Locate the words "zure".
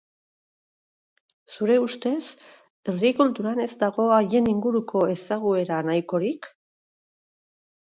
1.55-1.75